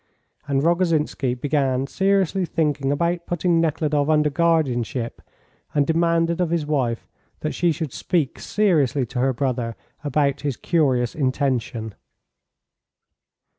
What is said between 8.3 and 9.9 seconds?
seriously to her brother